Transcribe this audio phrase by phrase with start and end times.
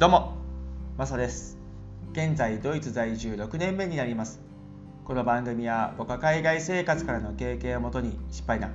[0.00, 0.32] どうも
[0.96, 1.58] マサです。
[2.12, 4.40] 現在ドイツ在住6年目になります。
[5.04, 8.72] この番組は僕は海外生活からの経験をもとに失敗談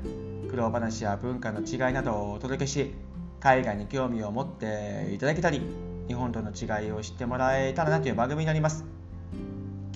[0.52, 2.94] 苦労話や文化の違いなどをお届けし
[3.40, 5.64] 海外に興味を持っていただけたり
[6.08, 8.86] 日本との違いを知ってもらえたらなという番組になります。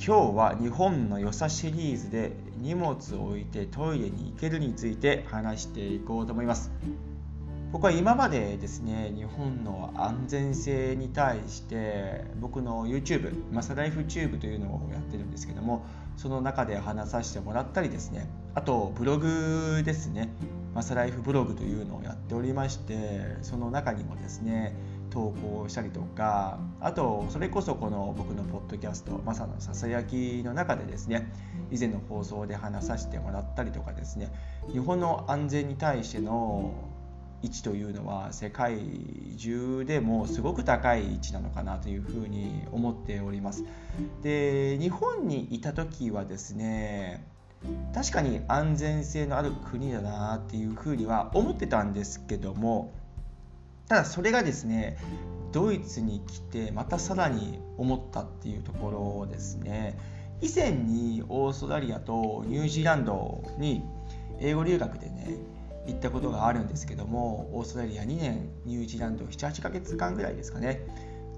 [0.03, 6.71] 今日は日本の良さシリーズで荷物を置いてトイレに行けるについて話していこうと思います。
[7.71, 15.85] 僕は今までですね日本の安全性に対して僕の YouTube マサライフチューブというのをやってるんですけども
[16.17, 20.29] その中で話させてもらったりですねあとブログですね
[20.73, 24.75] マサライフブログというのをやっておりましてその中にもですね
[25.11, 31.31] 投稿したりとかあとそれこそこの僕のポッドキャスト「マサのささやき」の中でですね
[31.71, 34.31] 以前の放送で話させてもらったりとかですね
[34.71, 36.73] 日本の安全に対しての
[37.41, 38.79] 位置というのは世界
[39.37, 43.63] 中でもすごく高い位置なのかなというふうに思っております。
[44.21, 47.23] で日本にいた時はですね
[47.93, 52.93] 確かに安全性のある国だなっていうふうには思ってたんですけども
[53.87, 54.97] ただそれがですね
[55.51, 59.97] ドイツに来てまたさらに思ったっていうところですね
[60.41, 63.83] 以前にオーストラリアとニュージーランドに
[64.39, 65.35] 英語留学でね
[65.89, 70.85] 行ったことがあるんですけどもオーストラリア2年ニュージーランド78ヶ月間ぐらいですかね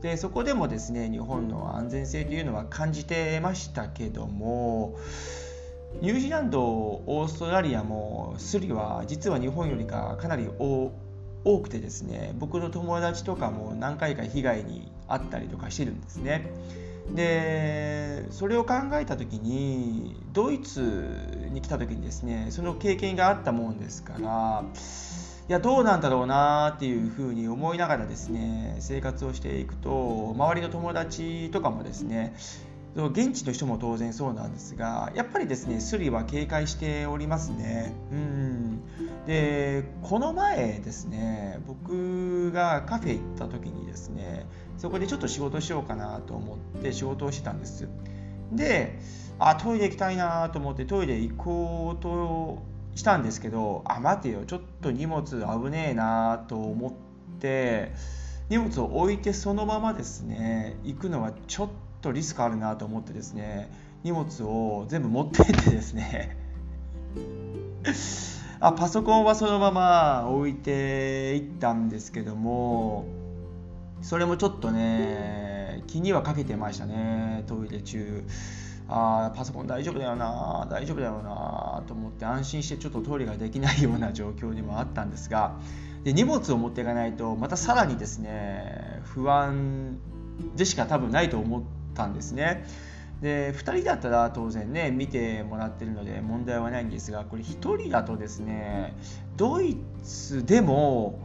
[0.02, 4.98] でそこでもですね日本の安全性というのは感じてましたけども
[6.02, 10.92] ニュージーランドオーストラリアもスリは実は日本よりかかなり多
[11.62, 16.50] くてですね僕の友達とかも何回か被害に遭ったりとかしてるんですね。
[17.10, 24.64] でそれを考えた時にドイツに来た時にですねその経験があったもんですから
[25.50, 32.36] いやどうなんだろうなっていうふうに思いながらですね生活をしていくと周りの友達とかもですね
[32.96, 37.94] 現地の人も当然そうなんですがやっぱりですねスリは警戒しておりますね。
[38.12, 38.82] うん。
[39.26, 44.46] でこの前ですね僕がカフェ行った時にですね
[44.78, 47.88] そこでちょっと仕事しようかなと思って仕事をしてたんです。
[48.52, 49.00] で
[49.40, 52.62] あトイレ行きたいなと思ってトイレ行こうと
[52.96, 56.92] したんですけどあ待てよちょっと荷物危ねえなと思っ
[57.40, 57.94] て
[58.50, 63.72] 荷物を置いてそのままですね行くのはちょっととリスクあるなと思ってですね
[64.04, 66.38] 荷物を全部持ってってですね。
[68.60, 73.06] あパソコンはそのまま置いていったんですけども
[74.04, 78.24] それもちょっとね気にはかけてましたねトイレ中。
[78.94, 85.56] あパソコン大丈夫だよな大丈夫だよなと思って安心してちょっとトイレができないような状況にもあったんですが
[86.04, 89.98] で荷物を持っていかないとまたさらにですね不安
[90.58, 92.66] でしか多分ないと思ってたんですね。
[93.22, 98.96] で2人だったら当然ね見てもらってるので問題はないんですがこれ1人だとですね
[99.38, 101.20] ドイツでも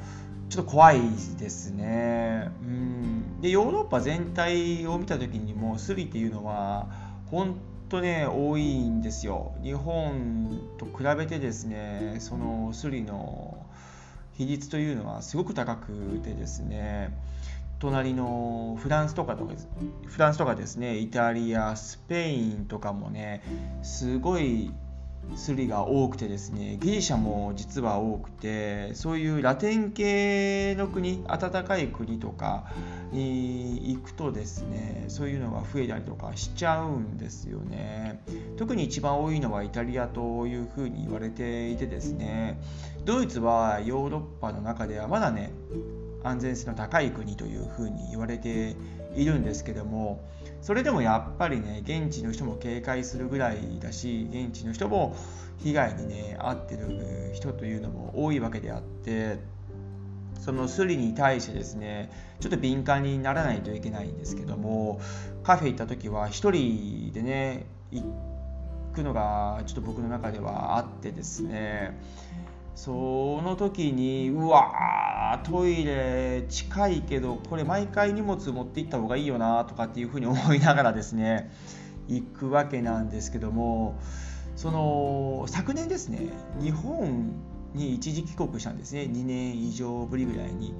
[0.50, 1.00] ちょっと怖い
[1.38, 2.50] ですね。
[2.62, 6.86] うんでヨーロッパ全体を見た時にもスリっていうのは
[7.30, 7.56] 本
[7.88, 9.54] 当ね多いんですよ。
[9.62, 13.66] 日本と比べてですねそのスリの
[14.34, 17.16] 比率というのはすごく高くてですね
[17.78, 19.48] 隣のフランスとかと
[20.06, 23.42] フランスとかですねイタリアスペインとかもね
[23.82, 24.72] すごい
[25.34, 32.70] スリが多くてですねギリシャも実は多くてそういうラテン系の国暖かい国とか
[33.12, 38.22] に行くとですねそういうのが増えたりとかしちゃうんですよね。
[38.56, 42.60] 特に一番多いのはイタリアというふうに言われていてですね
[43.04, 45.50] ドイツはヨーロッパの中ではまだね
[46.28, 48.76] 安全性の高い国というふうに言われて
[49.14, 50.24] いるんですけども
[50.60, 55.16] それでもやっぱりね現地の人も警戒するぐらいだし現地の人も
[55.58, 59.38] 被害にね遭ってる人というのも多いわけであって
[60.40, 65.00] そのスリに対してですねちょっと敏感にならないといけないんですけども
[65.42, 68.04] カフェ行った時は1人でね行
[68.94, 71.98] くのがちょっと僕の中ではあってですね
[72.76, 81.50] その時にうわトイレ近いけどこれ毎回荷物持って行った方がいいよなとかっていうふうに思いながらですね
[82.06, 83.98] 行くわけなんですけども
[84.56, 86.28] その昨年ですね
[86.60, 87.32] 日本
[87.74, 89.02] に一時帰国したんですね。
[89.02, 90.74] 2年以上ぶりぐらいに。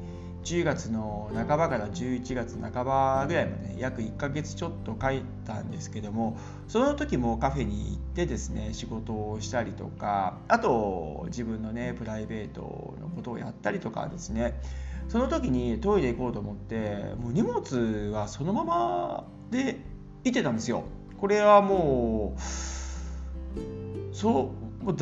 [0.47, 6.39] 10月の半ばから11月半ばぐらいまで、ね、約1ヶ月ちょっと書いたんですけども
[6.69, 14.61] その時もカフェに行ってですね仕事をしたりとかあと自分のねプライベートのことをやったりとかですね
[15.09, 19.81] その時にトイレ行こうと思ってもう荷物はそのままで
[20.23, 20.85] 行ってたんですよ。
[21.21, 24.97] これはもうそうもう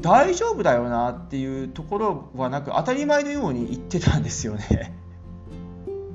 [0.00, 4.94] 大丈夫だよなっていうところはなく当たり前のように言ってたんですよね。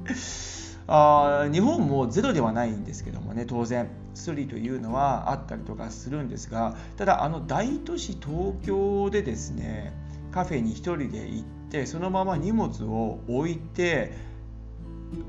[0.88, 3.90] あ日本もゼロではないんですけどもね当然。
[4.16, 9.94] スリというのはあったりとかするんですがただあの大都市東京でですね
[10.32, 14.12] カフェに1人で行ってそのまま荷物を置いて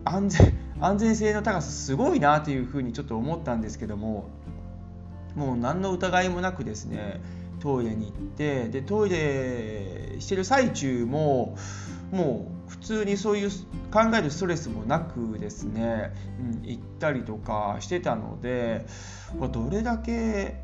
[0.05, 4.29] 安全安全性の高さすごいなというふうにちょっと思ったんですけども
[5.37, 7.21] もう何の疑いもなくですね
[7.61, 11.57] トイレに行ってでトイレしてる最中も
[12.11, 13.51] もう普通にそういう
[13.93, 18.87] 考えるストレスもなくですね、うん、行ったりとかしてたので
[19.53, 20.57] どれだけ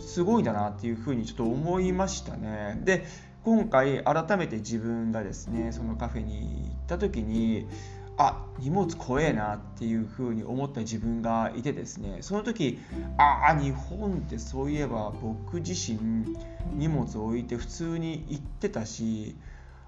[0.00, 2.80] すごいんだなっていうふうにちょっと思いましたね。
[2.84, 3.06] で
[3.44, 7.68] 今回改めて自分がですねそのカフェに行った時に
[8.18, 12.78] あ荷物怖えなっていうふうに思った自分がいてですねその時
[13.18, 16.36] ああ日本ってそういえば僕自身
[16.74, 19.36] 荷物を置いて普通に行ってたし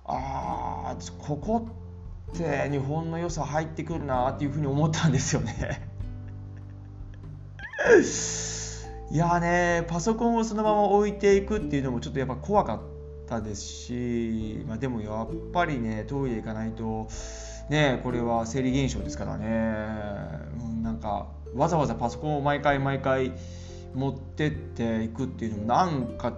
[0.05, 1.69] ああここ
[2.35, 5.89] って日本の良さ入ってくるなっていうふうに思ったんですよね。
[9.11, 12.81] いやねパソコンをそのまま置いていくっていうのもちょっとやっぱ怖かっ
[13.27, 17.09] たですし、まあ、でもやっぱりねトイレ行かないと
[17.71, 19.47] ねこれは生理現象ですからね、
[20.61, 23.33] うん、なんかわざわざパソコンを毎回毎回
[23.95, 26.33] 持ってっていくっていうのもなんか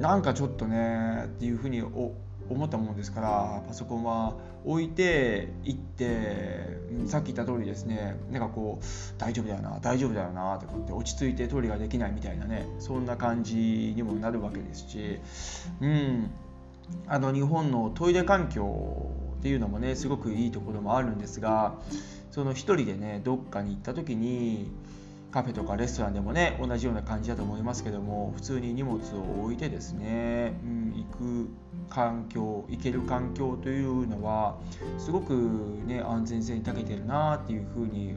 [0.00, 4.34] なんかちょっとねっていうふうに思ったものですからパソコンは
[4.64, 8.84] 置いていってさっき言った通りですねなんかこう
[9.18, 13.56] 大丈夫だよな大丈夫だよなとかって落ち着いてトイレができないみたいなねそんな感じ
[13.96, 15.18] にもなるわけですし
[15.80, 16.30] うん
[17.06, 19.10] あの日本のトイレ環境
[19.42, 21.74] っていうのもねすごくいいところもあるんですが
[22.30, 24.70] その1人でねどっかに行った時に
[25.32, 31.48] カフェとかレストランでもね同じような感じだと思いますけども普通に荷物を置いてですね、うん、行く
[31.90, 34.60] 環境行ける環境というのは
[34.96, 35.34] すごく
[35.86, 38.14] ね安全性に長けてるなっていうふうに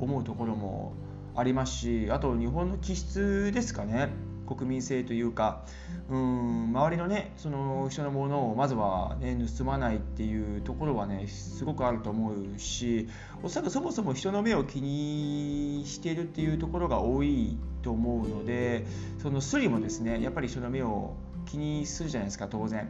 [0.00, 0.94] 思うところも
[1.36, 4.08] ありますしあと日本の気質ですかね。
[4.48, 5.64] 国民性というか
[6.08, 13.08] うん周りのねその人のものをまずは、ね、盗まないっていうところはねすごくあると思うし
[13.42, 18.86] おそらくそもそも人の目を気にしているっていうところが多いと思うので
[19.22, 21.14] そのスリもですねやっぱり人の目を
[21.46, 22.88] 気にするじゃないですか当然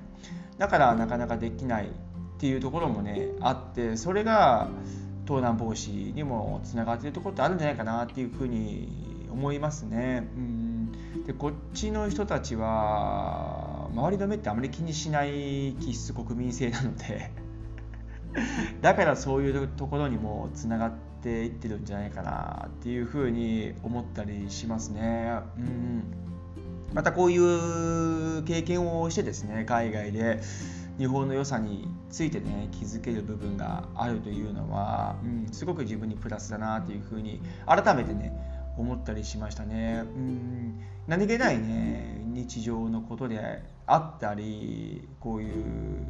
[0.59, 4.69] だからなかなかできないっていうところもねあってそれが
[5.27, 10.27] 盗難防止にもつながっているところってあるんじゃないかなっていうふうに思いますね。
[10.37, 10.68] うん
[11.29, 17.31] でこっちの人たちは周りの目ってあまり気にしない気質国民性なので
[18.81, 20.93] だからそういうところにもつながっ
[21.23, 25.41] ていってるんじゃないかなっていうふうに思ったりしますね。
[25.59, 26.03] うん
[26.95, 30.41] またこういう経験をしてですね海外で
[30.97, 38.33] 日本の良さについてね気づける部分があるというのは、うん、すごく自分にプラスだなというふうに改めてね
[38.79, 40.05] 思ったりしましたね。
[40.05, 46.07] うん何気ないね日常のことであったりこういう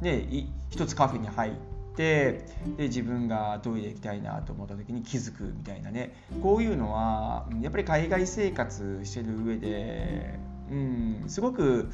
[0.00, 0.26] ね
[0.70, 1.52] 一つカフェに入っ
[1.96, 2.44] て
[2.76, 10.38] で自分がトイレ行きたいなと思った時に気づくみたいなねこういうのはやっぱり海外生活してる上で、
[10.70, 11.90] うん、すごく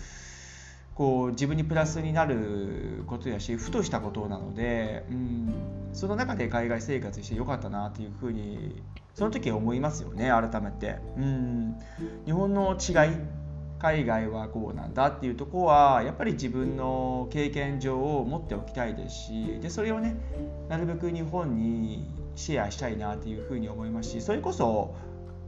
[0.97, 5.55] こう自分にプラスになることやしふとしたことなので、うん、
[5.93, 8.83] その中で海外生活してよかったなっていうふうに
[9.15, 10.97] その時は思いますよね改めて。
[11.17, 11.79] うん
[12.25, 13.17] 日本の違い
[13.79, 20.17] 海外はこうなんだっていうとこはやっぱり自分の経験上を持っておきたいですしでそれをね
[20.71, 24.95] なるべく日本にシェアしたいなっていうふうに思いますしそれこそ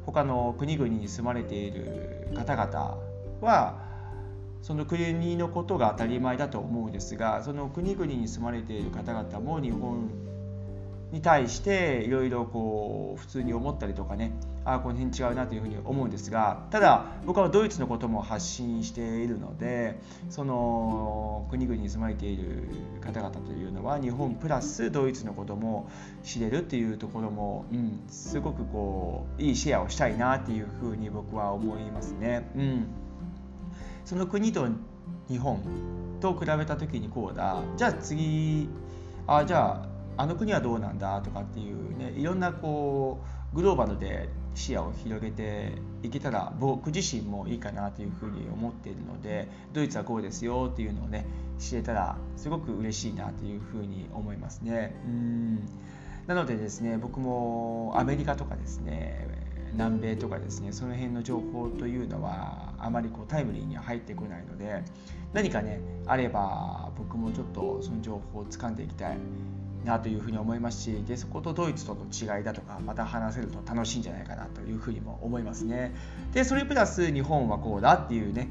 [0.05, 2.99] 他の国々に住まれている方々
[3.41, 3.88] は
[4.63, 10.11] その国のことが当たり前だと思うんですがその国々に住まれている方々も日本
[11.13, 14.33] に対していろいろこう普通に思ったりとかね
[14.65, 19.99] ああこの辺違うなというふうに思うんですがただ僕はドイツのことも発信しているので
[20.29, 22.69] その国々に住まれている
[23.01, 25.89] 方々というのは日本プラスドイツのことも
[26.23, 32.51] 知れるっていうところも、うん、すごくこういいシェアをしたいなっていうふうに僕は思いますね。
[32.55, 32.87] うん、
[34.09, 34.67] その国と
[35.29, 35.63] 日本
[36.19, 38.67] と比べた時にこうだじゃあ次
[39.27, 39.85] あじゃ
[40.17, 43.23] ああの国はどうなんだとかっていうねいろんなこ
[43.53, 51.27] うグローバルで視野を広げていけたら僕自身もいいかなというふうに思っているのでドイツはこうですよっていうのをね
[51.59, 54.97] 知れたらすごく嬉しいなというふうに思いますね。
[55.05, 55.69] うん
[56.27, 59.27] なのでですね僕もアメリカとかですね
[59.75, 64.83] 南米とかですねその辺の情報というのはあまりこうタイムリーには入ってこないので
[65.33, 69.19] 何かねあれば僕もちょっとその情報を掴んでいきたい
[69.85, 75.95] なというふうに思いますしでそことドイツとの違いだとかまた話せると楽しいんじゃないかなというふうにも思いますね。
[76.33, 78.49] でそれプラス日本はこうだっていうね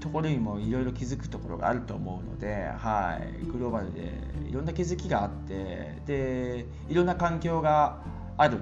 [0.00, 4.12] ところにもいろいろ気づくところがあると思うので、はい、グローバルで
[4.48, 8.02] いろんな気づきがあってでいろんな環境が
[8.36, 8.60] ある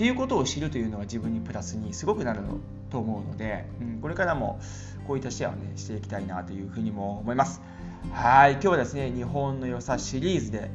[0.00, 2.56] っていうことを知るというのは自分にプラスにすごくなるの
[2.88, 4.58] と思うので、うん、これからも
[5.06, 7.60] こういったシェアをねしていきたいなというふうにも思います。
[8.10, 10.70] はい今日はですね日本の良さシリーズで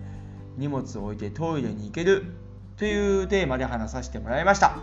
[0.58, 2.36] 荷物を置いてトイレに行ける
[2.78, 4.78] というテーマで話させてもらいました。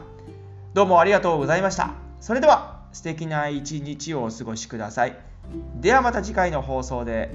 [0.75, 1.93] どうもありがとうございました。
[2.19, 5.17] それでは素敵な一日をお過ごしください。
[5.81, 7.33] ではまた次回の放送で。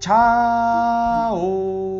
[0.00, 1.32] チャー。
[1.32, 1.93] オ